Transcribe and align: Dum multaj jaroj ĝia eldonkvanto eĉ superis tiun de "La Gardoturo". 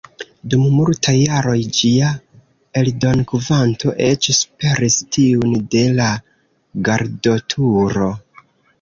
Dum 0.51 0.61
multaj 0.77 1.13
jaroj 1.17 1.57
ĝia 1.79 2.07
eldonkvanto 2.81 3.95
eĉ 4.09 4.33
superis 4.41 5.01
tiun 5.19 5.55
de 5.77 5.87
"La 6.03 6.11
Gardoturo". 6.91 8.15